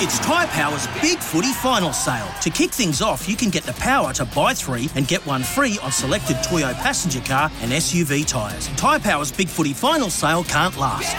It's 0.00 0.20
Tyre 0.20 0.46
Power's 0.46 0.86
Big 1.02 1.18
Footy 1.18 1.52
Final 1.54 1.92
Sale. 1.92 2.28
To 2.42 2.50
kick 2.50 2.70
things 2.70 3.02
off, 3.02 3.28
you 3.28 3.34
can 3.34 3.50
get 3.50 3.64
the 3.64 3.72
power 3.72 4.12
to 4.12 4.24
buy 4.26 4.54
three 4.54 4.88
and 4.94 5.08
get 5.08 5.26
one 5.26 5.42
free 5.42 5.76
on 5.82 5.90
selected 5.90 6.36
Toyo 6.44 6.72
passenger 6.74 7.20
car 7.22 7.50
and 7.62 7.72
SUV 7.72 8.24
tyres. 8.24 8.68
Tyre 8.76 9.00
Power's 9.00 9.32
Big 9.32 9.48
Footy 9.48 9.72
Final 9.72 10.08
Sale 10.08 10.44
can't 10.44 10.76
last. 10.76 11.16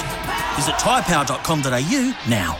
Visit 0.56 0.76
tyrepower.com.au 0.76 2.30
now. 2.30 2.58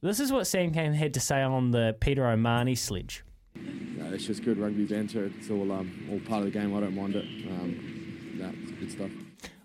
This 0.00 0.20
is 0.20 0.30
what 0.30 0.46
Sam 0.46 0.72
Cane 0.72 0.92
had 0.92 1.12
to 1.14 1.20
say 1.20 1.42
on 1.42 1.72
the 1.72 1.96
Peter 1.98 2.24
O'Mahony 2.24 2.76
sledge. 2.76 3.24
Yeah, 3.56 4.04
it's 4.12 4.26
just 4.26 4.44
good 4.44 4.58
rugby 4.58 4.84
banter. 4.84 5.24
It's 5.24 5.50
all 5.50 5.72
um, 5.72 6.06
all 6.08 6.20
part 6.20 6.46
of 6.46 6.52
the 6.52 6.56
game. 6.56 6.72
I 6.76 6.78
don't 6.78 6.94
mind 6.94 7.16
it. 7.16 7.24
Um, 7.50 8.36
yeah, 8.38 8.52
it's 8.62 8.70
good 8.78 8.92
stuff. 8.92 9.10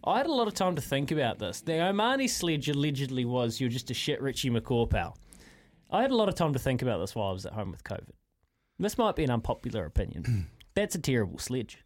I 0.04 0.18
had 0.18 0.26
a 0.26 0.32
lot 0.32 0.48
of 0.48 0.56
time 0.56 0.76
to 0.76 0.82
think 0.82 1.12
about 1.12 1.38
this. 1.38 1.62
The 1.62 1.88
O'Mahony 1.88 2.28
sledge 2.28 2.68
allegedly 2.68 3.26
was 3.26 3.62
you're 3.62 3.70
just 3.70 3.92
a 3.92 3.94
shit 3.94 4.20
Richie 4.24 4.50
McCaw 4.50 4.90
pal. 4.90 5.16
I 5.90 6.02
had 6.02 6.12
a 6.12 6.16
lot 6.16 6.30
of 6.30 6.36
time 6.36 6.54
to 6.54 6.60
think 6.60 6.82
about 6.82 7.00
this 7.00 7.16
while 7.16 7.30
I 7.30 7.34
was 7.34 7.46
at 7.46 7.54
home 7.54 7.72
with 7.72 7.84
COVID. 7.84 8.12
This 8.80 8.98
might 8.98 9.16
be 9.16 9.24
an 9.24 9.32
unpopular 9.32 9.86
opinion. 9.86 10.48
That's 10.76 10.96
a 10.96 11.00
terrible 11.00 11.40
sledge. 11.40 11.84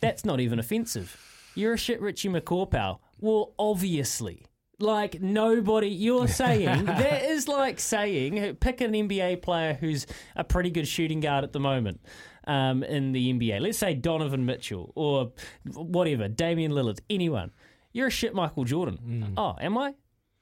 That's 0.00 0.24
not 0.24 0.40
even 0.40 0.58
offensive. 0.58 1.16
You're 1.54 1.74
a 1.74 1.78
shit 1.78 2.00
Richie 2.00 2.28
McCaw 2.28 2.70
pal. 2.70 3.00
Well, 3.20 3.54
obviously. 3.58 4.44
Like 4.80 5.20
nobody, 5.20 5.88
you're 5.88 6.28
saying 6.28 6.84
that 6.84 7.24
is 7.24 7.48
like 7.48 7.80
saying 7.80 8.56
pick 8.56 8.80
an 8.80 8.92
NBA 8.92 9.42
player 9.42 9.74
who's 9.74 10.06
a 10.36 10.44
pretty 10.44 10.70
good 10.70 10.86
shooting 10.86 11.18
guard 11.20 11.42
at 11.44 11.52
the 11.52 11.58
moment 11.60 12.00
um, 12.46 12.84
in 12.84 13.12
the 13.12 13.32
NBA. 13.32 13.60
Let's 13.60 13.78
say 13.78 13.94
Donovan 13.94 14.46
Mitchell 14.46 14.92
or 14.94 15.32
whatever, 15.74 16.28
Damian 16.28 16.72
Lillard, 16.72 17.00
anyone. 17.10 17.50
You're 17.92 18.06
a 18.08 18.10
shit 18.10 18.34
Michael 18.34 18.64
Jordan. 18.64 19.34
Oh, 19.36 19.56
am 19.60 19.76
I? 19.78 19.94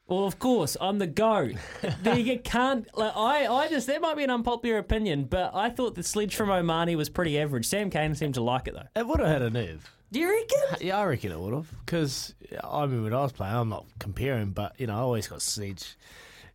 Well, 0.09 0.25
of 0.25 0.39
course, 0.39 0.77
I'm 0.81 0.99
the 0.99 1.07
goat. 1.09 1.55
There 2.03 2.17
you 2.19 2.39
can't. 2.39 2.87
Like, 2.97 3.17
I, 3.17 3.47
I 3.47 3.69
just 3.69 3.87
that 3.89 4.01
might 4.01 4.17
be 4.17 4.23
an 4.25 4.31
unpopular 4.31 4.79
opinion, 4.79 5.25
but 5.25 5.53
I 5.55 5.71
thought 5.71 5.95
the 5.97 6.03
sledge 6.05 6.37
from 6.37 6.51
O'Mahony 6.51 6.95
was 6.95 7.09
pretty 7.09 7.39
average. 7.39 7.67
Sam 7.67 7.91
Cane 7.91 8.15
seemed 8.15 8.35
to 8.35 8.43
like 8.43 8.69
it 8.69 8.75
though. 8.75 9.01
It 9.01 9.07
would 9.07 9.19
have 9.21 9.29
had 9.29 9.43
a 9.43 9.51
nerve. 9.51 9.91
Do 10.13 10.21
you 10.21 10.31
reckon? 10.31 10.59
Uh, 10.73 10.77
yeah, 10.81 10.99
I 10.99 11.05
reckon 11.07 11.33
it 11.33 11.41
would 11.41 11.53
have. 11.55 11.69
Because 11.85 12.35
I 12.63 12.87
mean, 12.87 13.03
when 13.03 13.13
I 13.13 13.21
was 13.23 13.33
playing, 13.33 13.55
I'm 13.57 13.69
not 13.69 13.87
comparing, 13.99 14.51
but 14.51 14.79
you 14.79 14.87
know, 14.87 14.95
I 14.95 14.99
always 14.99 15.27
got 15.27 15.43
sledge, 15.43 15.97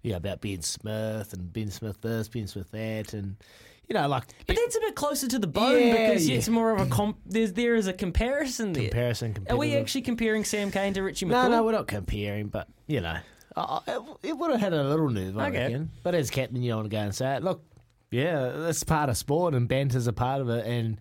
you 0.02 0.12
know, 0.12 0.18
about 0.18 0.40
Ben 0.40 0.62
Smith 0.62 1.34
and 1.34 1.52
Ben 1.52 1.70
Smith 1.70 2.00
this, 2.02 2.30
Ben 2.30 2.48
Smith 2.48 2.72
that, 2.72 3.14
and 3.14 3.36
you 3.90 3.94
know, 3.96 4.08
like 4.08 4.24
But 4.48 4.56
that's 4.56 4.78
a 4.78 4.80
bit 4.80 4.96
closer 4.96 5.28
to 5.28 5.38
the 5.40 5.48
bone 5.48 5.78
Yeah, 5.88 6.08
because 6.08 6.30
yeah. 6.30 6.38
it's 6.38 6.48
more 6.48 6.72
of 6.72 6.80
a 6.80 6.86
comp. 6.86 7.18
There's 7.26 7.52
there 7.52 7.76
is 7.76 7.88
a 7.88 7.94
comparison 7.94 8.72
there. 8.72 8.84
comparison. 8.86 9.36
Are 9.50 9.58
we 9.58 9.76
actually 9.76 10.04
comparing 10.04 10.46
Sam 10.46 10.72
Cane 10.72 10.94
to 10.94 11.04
Richie 11.04 11.26
McCaw? 11.26 11.32
No, 11.32 11.50
no, 11.50 11.64
we're 11.64 11.74
not 11.74 11.88
comparing, 11.88 12.48
but 12.48 12.70
you 12.88 13.02
know, 13.02 13.18
I- 13.56 13.82
I- 13.88 13.96
it, 13.96 14.02
it 14.24 14.38
would 14.38 14.52
have 14.52 14.60
had 14.60 14.74
a 14.74 14.84
little 14.84 15.10
nerve, 15.10 15.38
I 15.38 15.50
Okay. 15.50 15.64
reckon. 15.64 15.92
But 16.04 16.16
as 16.16 16.30
captain, 16.30 16.62
you 16.62 16.70
don't 16.72 16.80
want 16.80 16.90
to 16.92 16.96
go 16.96 17.02
and 17.02 17.14
say 17.16 17.36
it. 17.36 17.44
Look, 17.44 17.64
yeah, 18.12 18.50
that's 18.50 18.84
part 18.84 19.10
of 19.10 19.18
sport, 19.18 19.54
and 19.54 19.68
banter's 19.68 20.08
a 20.08 20.14
part 20.14 20.42
of 20.42 20.50
it, 20.50 20.66
and 20.66 21.00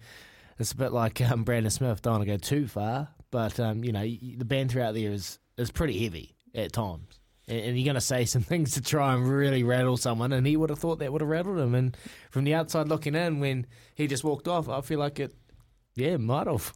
it's 0.59 0.72
a 0.72 0.77
bit 0.77 0.93
like 0.93 1.21
um, 1.31 1.44
Brandon 1.44 1.71
Smith. 1.71 2.03
Don't 2.03 2.15
want 2.15 2.22
to 2.25 2.31
go 2.31 2.37
too 2.37 2.66
far, 2.69 3.09
but 3.31 3.59
um, 3.61 3.84
you 3.84 3.93
know, 3.93 4.00
y- 4.00 4.34
the 4.37 4.44
banter 4.44 4.81
out 4.81 4.94
there 4.94 5.11
is 5.12 5.38
is 5.56 5.71
pretty 5.71 6.03
heavy 6.03 6.34
at 6.55 6.72
times. 6.72 7.19
And 7.49 7.59
and 7.59 7.78
you're 7.78 7.84
going 7.84 7.94
to 7.94 8.00
say 8.00 8.25
some 8.25 8.43
things 8.53 8.72
to 8.75 8.81
try 8.81 9.15
and 9.15 9.28
really 9.28 9.62
rattle 9.65 9.97
someone, 9.97 10.32
and 10.32 10.47
he 10.47 10.56
would 10.56 10.71
have 10.71 10.78
thought 10.78 10.99
that 11.00 11.12
would 11.12 11.21
have 11.21 11.31
rattled 11.31 11.59
him. 11.59 11.75
And 11.75 11.97
from 12.31 12.44
the 12.44 12.55
outside 12.55 12.88
looking 12.88 13.15
in, 13.15 13.41
when 13.41 13.67
he 13.94 14.06
just 14.06 14.22
walked 14.25 14.47
off, 14.49 14.69
I 14.69 14.81
feel 14.81 14.99
like 14.99 15.19
it, 15.21 15.34
yeah, 15.94 16.17
might 16.17 16.47
have. 16.47 16.72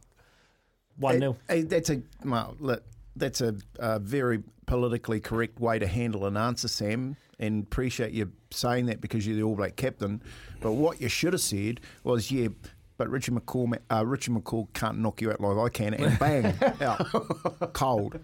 One 0.97 1.19
0 1.19 1.37
Eh, 1.49 1.55
eh, 1.59 1.63
that's 1.67 1.89
a 1.89 2.01
well, 2.23 2.55
look, 2.59 2.83
that's 3.15 3.41
a, 3.41 3.55
a 3.79 3.99
very 3.99 4.43
politically 4.65 5.19
correct 5.19 5.59
way 5.59 5.79
to 5.79 5.87
handle 5.87 6.25
an 6.25 6.37
answer, 6.37 6.67
Sam. 6.67 7.17
And 7.39 7.63
appreciate 7.63 8.13
you 8.13 8.31
saying 8.51 8.85
that 8.87 9.01
because 9.01 9.27
you're 9.27 9.35
the 9.35 9.43
All 9.43 9.55
Black 9.55 9.75
captain. 9.75 10.21
But 10.61 10.73
what 10.73 11.01
you 11.01 11.09
should 11.09 11.33
have 11.33 11.41
said 11.41 11.81
was, 12.03 12.31
yeah, 12.31 12.47
but 12.97 13.09
Richie 13.09 13.31
McCaw, 13.31 13.77
uh, 13.91 14.05
Richie 14.05 14.31
McCaw 14.31 14.71
can't 14.73 14.99
knock 14.99 15.21
you 15.21 15.31
out 15.31 15.41
like 15.41 15.57
I 15.57 15.69
can, 15.69 15.93
and 15.93 16.17
bang, 16.17 16.53
out, 16.81 17.73
cold. 17.73 18.19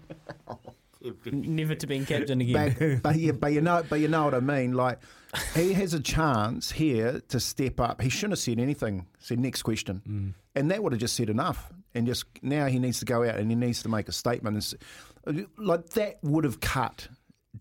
Never 1.24 1.74
to 1.74 1.86
be 1.86 2.04
captain 2.04 2.40
again. 2.40 2.76
But, 2.78 3.02
but 3.02 3.16
yeah, 3.16 3.32
but 3.32 3.52
you 3.52 3.60
know, 3.60 3.82
but 3.88 4.00
you 4.00 4.08
know 4.08 4.24
what 4.24 4.34
I 4.34 4.40
mean. 4.40 4.72
Like 4.72 4.98
he 5.54 5.72
has 5.72 5.94
a 5.94 6.00
chance 6.00 6.70
here 6.70 7.20
to 7.28 7.40
step 7.40 7.80
up. 7.80 8.00
He 8.00 8.08
shouldn't 8.08 8.32
have 8.32 8.38
said 8.38 8.58
anything. 8.58 9.06
Said 9.18 9.40
next 9.40 9.62
question, 9.62 10.02
mm. 10.06 10.34
and 10.54 10.70
that 10.70 10.82
would 10.82 10.92
have 10.92 11.00
just 11.00 11.16
said 11.16 11.30
enough. 11.30 11.72
And 11.94 12.06
just 12.06 12.24
now 12.42 12.66
he 12.66 12.78
needs 12.78 13.00
to 13.00 13.04
go 13.04 13.22
out 13.22 13.36
and 13.36 13.50
he 13.50 13.54
needs 13.54 13.82
to 13.82 13.88
make 13.88 14.08
a 14.08 14.12
statement. 14.12 14.74
And, 15.26 15.46
like 15.58 15.90
that 15.90 16.18
would 16.22 16.44
have 16.44 16.60
cut 16.60 17.08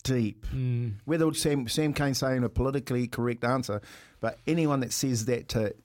deep. 0.03 0.45
Mm. 0.47 0.95
Whether 1.05 1.27
it's 1.27 1.41
Sam, 1.41 1.67
Sam 1.67 1.93
Cane 1.93 2.13
saying 2.13 2.43
a 2.43 2.49
politically 2.49 3.07
correct 3.07 3.43
answer, 3.43 3.81
but 4.19 4.39
anyone 4.47 4.79
that 4.81 4.93
says 4.93 5.25
that 5.25 5.49
to, 5.49 5.75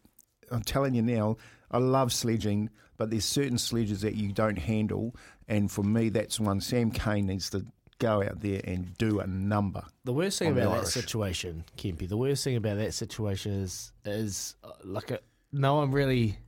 I'm 0.50 0.62
telling 0.62 0.94
you 0.94 1.03
now, 1.03 1.37
I 1.71 1.78
love 1.78 2.12
sledging, 2.12 2.71
but 2.97 3.10
there's 3.10 3.25
certain 3.25 3.59
sledges 3.59 4.00
that 4.03 4.15
you 4.15 4.32
don't 4.32 4.59
handle, 4.59 5.15
and 5.49 5.71
for 5.71 5.82
me, 5.82 6.09
that's 6.09 6.38
one. 6.41 6.60
Sam 6.60 6.91
Cane 6.91 7.27
needs 7.27 7.50
to 7.50 7.65
go 7.99 8.22
out 8.22 8.41
there 8.41 8.60
and 8.65 8.97
do 8.99 9.21
a 9.21 9.27
number. 9.27 9.82
The 10.05 10.12
worst 10.12 10.38
thing 10.38 10.53
about 10.53 10.81
that 10.81 10.87
situation, 10.88 11.65
Kempy, 11.78 12.09
the 12.09 12.16
worst 12.16 12.44
thing 12.44 12.56
about 12.56 12.76
that 12.78 12.93
situation 12.94 13.53
is 13.53 13.93
is 14.05 14.55
uh, 14.65 14.71
like 14.84 15.10
a, 15.10 15.21
no 15.53 15.76
one 15.76 15.91
really 15.91 16.38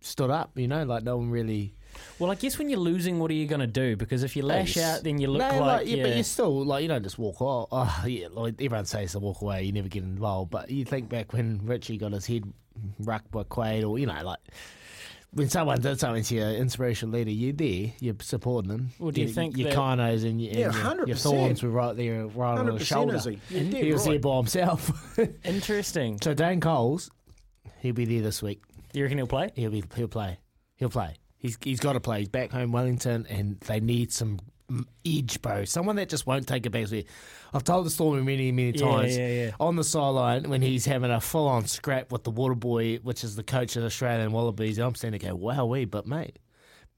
stood 0.00 0.30
up. 0.30 0.52
You 0.56 0.68
know, 0.68 0.84
like 0.84 1.02
no 1.02 1.16
one 1.16 1.30
really. 1.30 1.74
Well, 2.18 2.30
I 2.30 2.34
guess 2.36 2.58
when 2.58 2.68
you're 2.68 2.78
losing, 2.78 3.18
what 3.18 3.30
are 3.30 3.34
you 3.34 3.46
going 3.46 3.60
to 3.60 3.66
do? 3.66 3.96
Because 3.96 4.22
if 4.22 4.36
you 4.36 4.42
lash 4.42 4.76
Yes. 4.76 4.98
out, 4.98 5.04
then 5.04 5.18
you 5.18 5.26
look 5.28 5.40
no, 5.40 5.58
like, 5.58 5.86
yeah, 5.86 5.96
you're, 5.96 6.06
but 6.06 6.16
you 6.16 6.22
still 6.22 6.64
like 6.64 6.82
you 6.82 6.88
don't 6.88 7.02
just 7.02 7.18
walk 7.18 7.40
off. 7.40 7.68
Oh, 7.72 8.04
yeah, 8.06 8.28
like 8.30 8.54
everyone 8.62 8.84
says 8.84 9.12
to 9.12 9.18
walk 9.18 9.40
away, 9.40 9.64
you 9.64 9.72
never 9.72 9.88
get 9.88 10.04
involved. 10.04 10.50
But 10.50 10.70
you 10.70 10.84
think 10.84 11.08
back 11.08 11.32
when 11.32 11.60
Richie 11.64 11.96
got 11.96 12.12
his 12.12 12.26
head 12.26 12.44
rucked 12.98 13.30
by 13.30 13.44
Quade, 13.44 13.84
or 13.84 13.98
you 13.98 14.06
know, 14.06 14.22
like 14.22 14.38
when 15.32 15.48
someone 15.48 15.80
did 15.80 16.00
something 16.00 16.22
to 16.22 16.34
your 16.34 16.50
inspirational 16.50 17.14
leader, 17.14 17.30
you're 17.30 17.52
there, 17.52 17.92
you're 18.00 18.14
supporting 18.20 18.70
them. 18.70 18.90
Well, 18.98 19.10
do 19.10 19.20
you 19.20 19.28
think 19.28 19.56
your 19.56 19.70
that- 19.70 19.76
Kinos 19.76 20.24
and, 20.24 20.40
your, 20.40 20.70
and 20.70 20.98
your, 20.98 21.08
your 21.08 21.16
thorns 21.16 21.62
were 21.62 21.68
right 21.68 21.94
there, 21.96 22.26
right 22.26 22.58
on 22.58 22.66
his 22.66 22.82
100% 22.82 22.86
shoulder? 22.86 23.16
is 23.16 23.24
he? 23.24 23.38
You're 23.50 23.62
he 23.62 23.70
dead 23.70 23.92
was 23.92 24.04
there 24.04 24.18
by 24.18 24.36
himself. 24.36 25.18
interesting. 25.44 26.18
So 26.22 26.34
Dane 26.34 26.60
Coles, 26.60 27.10
he'll 27.80 27.94
be 27.94 28.06
there 28.06 28.22
this 28.22 28.42
week. 28.42 28.62
You 28.94 29.02
reckon 29.02 29.18
he'll 29.18 29.26
play? 29.26 29.50
He'll 29.54 29.70
be 29.70 29.84
he'll 29.94 30.08
play. 30.08 30.38
He'll 30.76 30.88
play. 30.88 31.16
He's 31.36 31.58
he's 31.62 31.80
got 31.80 31.92
to 31.92 32.00
play. 32.00 32.20
He's 32.20 32.28
back 32.28 32.50
home 32.50 32.72
Wellington, 32.72 33.26
and 33.28 33.60
they 33.60 33.80
need 33.80 34.12
some 34.12 34.40
edge, 35.06 35.40
bro. 35.42 35.64
Someone 35.64 35.96
that 35.96 36.08
just 36.08 36.26
won't 36.26 36.46
take 36.46 36.66
a 36.66 36.70
back. 36.70 36.86
seat. 36.88 37.06
I've 37.54 37.64
told 37.64 37.86
the 37.86 37.90
story 37.90 38.22
many 38.22 38.52
many 38.52 38.72
times. 38.72 39.16
yeah, 39.16 39.28
yeah. 39.28 39.50
On 39.60 39.76
the 39.76 39.84
sideline 39.84 40.48
when 40.50 40.60
he's 40.62 40.84
having 40.84 41.10
a 41.10 41.20
full 41.20 41.48
on 41.48 41.66
scrap 41.66 42.12
with 42.12 42.24
the 42.24 42.30
water 42.30 42.54
boy, 42.54 42.96
which 42.96 43.24
is 43.24 43.36
the 43.36 43.42
coach 43.42 43.76
of 43.76 43.82
the 43.82 43.86
Australian 43.86 44.32
Wallabies, 44.32 44.78
and 44.78 44.86
I'm 44.86 44.94
standing 44.94 45.20
there, 45.20 45.30
go, 45.30 45.36
wow, 45.36 45.64
we, 45.66 45.84
but 45.86 46.06
mate. 46.06 46.38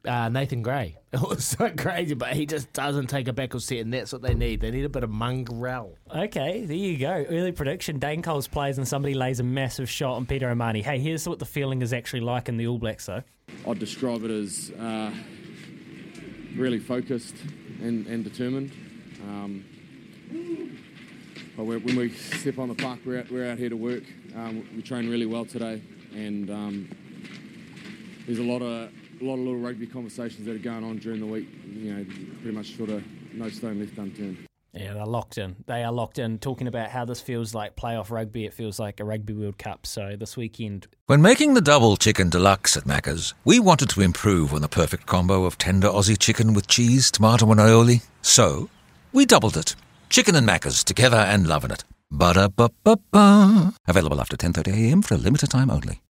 uh, 0.07 0.29
Nathan 0.29 0.63
Grey. 0.63 0.97
It 1.13 1.21
was 1.29 1.45
so 1.45 1.69
crazy, 1.71 2.15
but 2.15 2.35
he 2.35 2.47
just 2.47 2.73
doesn't 2.73 3.09
take 3.09 3.27
a 3.27 3.33
backward 3.33 3.63
set, 3.63 3.79
and 3.79 3.93
that's 3.93 4.13
what 4.13 4.23
they 4.23 4.33
need. 4.35 4.61
They 4.61 4.71
need 4.71 4.85
a 4.85 4.89
bit 4.89 5.03
of 5.03 5.11
mongrel. 5.11 5.97
Okay, 6.15 6.65
there 6.65 6.77
you 6.77 6.97
go. 6.99 7.25
Early 7.29 7.51
prediction: 7.53 7.99
Dane 7.99 8.23
Coles 8.23 8.47
plays 8.47 8.79
and 8.79 8.87
somebody 8.87 9.15
lays 9.15 9.41
a 9.41 9.43
massive 9.43 9.91
shot 9.91 10.15
on 10.15 10.25
Peter 10.27 10.49
O'Mahony. 10.49 10.83
Hey, 10.83 11.01
here's 11.01 11.29
what 11.29 11.41
the 11.41 11.45
feeling 11.47 11.83
is 11.83 11.93
actually 11.93 12.21
like 12.21 12.49
in 12.49 12.57
the 12.59 12.69
All 12.69 12.79
Blacks, 12.79 13.07
though. 13.07 13.23
I'd 13.69 13.81
describe 13.81 14.23
it 14.25 14.31
as 14.31 14.71
uh, 14.79 15.11
really 16.56 16.79
focused 16.79 17.37
and, 17.82 18.06
and 18.06 18.25
determined. 18.25 18.73
Um, 19.23 19.64
but 21.56 21.64
when 21.64 21.97
we 21.97 22.11
step 22.11 22.58
on 22.58 22.69
the 22.69 22.75
park, 22.75 23.00
we're 23.05 23.20
out, 23.20 23.31
we're 23.31 23.50
out 23.50 23.58
here 23.58 23.69
to 23.69 23.76
work. 23.76 24.05
Um, 24.35 24.67
we 24.75 24.82
train 24.82 25.11
really 25.11 25.26
well 25.26 25.44
today, 25.44 25.82
and 26.14 26.50
um, 26.50 26.88
there's 28.26 28.38
a 28.38 28.43
lot 28.43 28.62
of 28.62 28.91
a 29.20 29.25
lot 29.25 29.35
of 29.35 29.41
little 29.41 29.58
rugby 29.58 29.87
conversations 29.87 30.47
that 30.47 30.55
are 30.55 30.58
going 30.58 30.85
on 30.85 30.99
during 30.99 31.20
the 31.20 31.26
week. 31.26 31.49
You 31.67 31.94
know, 31.94 32.05
pretty 32.41 32.56
much 32.56 32.76
sort 32.76 32.91
of 32.91 33.05
no 33.35 33.49
stone 33.50 33.81
left 33.81 33.99
unturned. 33.99 34.50
Yeah, 34.73 34.95
they're 34.95 35.05
locked 35.05 35.37
in. 35.37 35.57
They 35.67 35.83
are 35.83 35.93
locked 35.93 36.19
in. 36.19 36.39
Talking 36.39 36.69
about 36.69 36.91
how 36.91 37.05
this 37.05 37.21
feels 37.21 37.55
like 37.55 37.75
playoff 37.75 38.11
rugby, 38.11 38.45
it 38.45 38.55
feels 38.55 38.79
like 38.79 39.01
a 39.01 39.05
Rugby 39.05 39.33
World 39.33 39.59
Cup. 39.59 39.87
So 39.87 40.15
this 40.19 40.37
weekend, 40.37 40.87
When 41.07 41.23
making 41.23 41.55
the 41.55 41.61
double 41.61 41.97
chicken 41.97 42.31
deluxe 42.31 42.77
at 42.77 42.85
Macca's, 42.85 43.35
we 43.45 43.59
wanted 43.59 43.91
to 43.91 44.01
improve 44.01 44.55
on 44.55 44.63
the 44.63 44.69
perfect 44.69 45.07
combo 45.07 45.45
of 45.45 45.59
tender 45.59 45.89
Aussie 45.89 46.19
chicken 46.19 46.55
with 46.55 46.69
cheese, 46.69 47.11
tomato, 47.11 47.51
and 47.51 47.61
aioli. 47.61 48.03
So, 48.23 48.69
we 49.13 49.27
doubled 49.27 49.57
it. 49.57 49.75
Chicken 50.09 50.37
and 50.37 50.49
Macca's 50.49 50.85
together 50.85 51.17
and 51.17 51.49
loving 51.49 51.73
it. 51.73 51.85
Ba-da-ba-ba-ba. 52.13 53.75
Available 53.89 54.21
after 54.21 54.37
10.30am 54.37 55.05
for 55.05 55.15
a 55.15 55.19
limited 55.19 55.51
time 55.51 55.71
only. 55.71 56.01